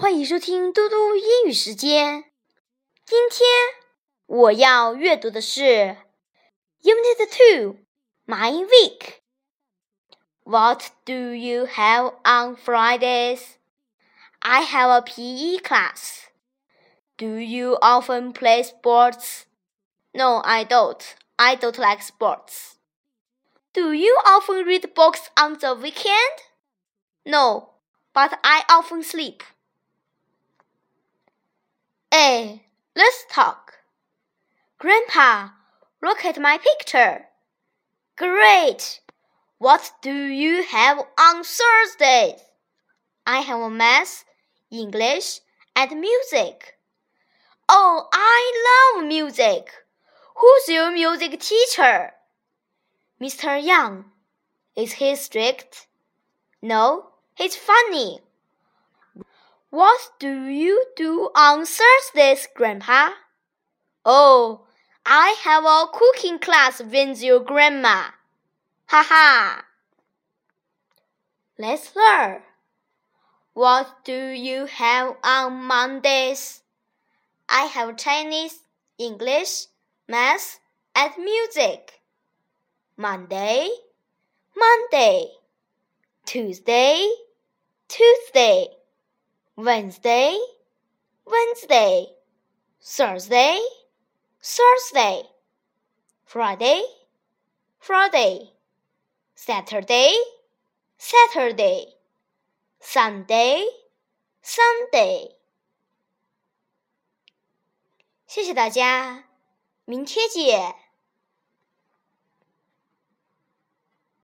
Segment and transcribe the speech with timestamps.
[0.00, 2.26] 欢迎收听嘟嘟英语时间。
[3.04, 3.48] 今天
[4.26, 5.96] 我要阅读的是
[6.82, 7.78] Unit Two
[8.24, 13.56] My Week。What do you have on Fridays?
[14.38, 16.28] I have a PE class.
[17.16, 19.46] Do you often play sports?
[20.12, 21.02] No, I don't.
[21.36, 22.76] I don't like sports.
[23.72, 26.44] Do you often read books on the weekend?
[27.26, 27.70] No,
[28.14, 29.42] but I often sleep.
[32.25, 32.61] Hey,
[32.95, 33.73] let's talk.
[34.79, 35.49] Grandpa,
[36.01, 37.25] look at my picture.
[38.15, 39.01] Great.
[39.57, 42.39] What do you have on Thursdays?
[43.27, 44.23] I have a math,
[44.71, 45.41] English,
[45.75, 46.77] and music.
[47.67, 49.73] Oh, I love music.
[50.37, 52.13] Who's your music teacher?
[53.21, 53.61] Mr.
[53.61, 54.05] Young.
[54.77, 55.87] Is he strict?
[56.61, 58.21] No, he's funny.
[59.73, 63.09] What do you do on Thursdays, Grandpa?
[64.05, 64.67] Oh,
[65.03, 68.11] I have a cooking class with your grandma.
[68.85, 69.65] Ha ha.
[71.57, 72.43] Let's learn.
[73.55, 76.61] What do you have on Mondays?
[77.49, 78.59] I have Chinese,
[78.99, 79.65] English,
[80.07, 80.59] math,
[80.93, 81.99] and music.
[82.95, 83.69] Monday,
[84.55, 85.29] Monday.
[86.27, 87.09] Tuesday,
[87.87, 88.67] Tuesday.
[89.55, 90.37] Wednesday,
[91.25, 92.07] Wednesday,
[92.81, 93.59] Thursday,
[94.41, 95.23] Thursday,
[96.25, 96.83] Friday,
[97.79, 98.53] Friday,
[99.35, 100.15] Saturday,
[100.97, 101.85] Saturday,
[102.81, 103.63] Sunday,
[104.41, 105.37] Sunday。
[108.25, 109.29] 谢谢大家，
[109.85, 110.82] 明天见。